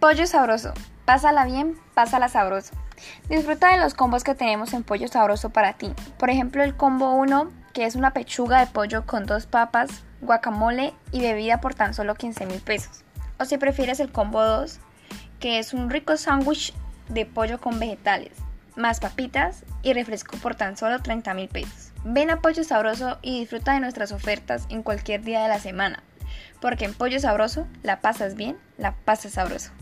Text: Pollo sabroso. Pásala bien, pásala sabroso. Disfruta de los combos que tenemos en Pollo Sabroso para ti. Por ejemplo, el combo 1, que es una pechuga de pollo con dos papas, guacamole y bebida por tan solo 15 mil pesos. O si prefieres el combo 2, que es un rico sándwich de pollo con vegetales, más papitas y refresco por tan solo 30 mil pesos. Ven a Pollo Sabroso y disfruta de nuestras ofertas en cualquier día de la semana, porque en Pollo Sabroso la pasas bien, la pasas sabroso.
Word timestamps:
Pollo 0.00 0.28
sabroso. 0.28 0.74
Pásala 1.06 1.44
bien, 1.44 1.76
pásala 1.92 2.28
sabroso. 2.28 2.72
Disfruta 3.28 3.72
de 3.72 3.78
los 3.78 3.94
combos 3.94 4.22
que 4.22 4.36
tenemos 4.36 4.72
en 4.72 4.84
Pollo 4.84 5.08
Sabroso 5.08 5.50
para 5.50 5.72
ti. 5.72 5.92
Por 6.20 6.30
ejemplo, 6.30 6.62
el 6.62 6.76
combo 6.76 7.14
1, 7.14 7.50
que 7.72 7.84
es 7.84 7.96
una 7.96 8.12
pechuga 8.12 8.60
de 8.60 8.68
pollo 8.68 9.06
con 9.06 9.26
dos 9.26 9.46
papas, 9.46 9.90
guacamole 10.20 10.94
y 11.10 11.20
bebida 11.20 11.60
por 11.60 11.74
tan 11.74 11.94
solo 11.94 12.14
15 12.14 12.46
mil 12.46 12.60
pesos. 12.60 13.02
O 13.40 13.44
si 13.44 13.58
prefieres 13.58 13.98
el 13.98 14.12
combo 14.12 14.40
2, 14.40 14.78
que 15.40 15.58
es 15.58 15.74
un 15.74 15.90
rico 15.90 16.16
sándwich 16.16 16.74
de 17.08 17.26
pollo 17.26 17.60
con 17.60 17.80
vegetales, 17.80 18.34
más 18.76 19.00
papitas 19.00 19.64
y 19.82 19.94
refresco 19.94 20.36
por 20.36 20.54
tan 20.54 20.76
solo 20.76 21.02
30 21.02 21.34
mil 21.34 21.48
pesos. 21.48 21.90
Ven 22.04 22.30
a 22.30 22.40
Pollo 22.40 22.62
Sabroso 22.62 23.18
y 23.20 23.40
disfruta 23.40 23.72
de 23.72 23.80
nuestras 23.80 24.12
ofertas 24.12 24.64
en 24.68 24.84
cualquier 24.84 25.22
día 25.22 25.42
de 25.42 25.48
la 25.48 25.58
semana, 25.58 26.04
porque 26.60 26.84
en 26.84 26.94
Pollo 26.94 27.18
Sabroso 27.18 27.66
la 27.82 28.00
pasas 28.00 28.36
bien, 28.36 28.56
la 28.76 28.94
pasas 28.94 29.32
sabroso. 29.32 29.72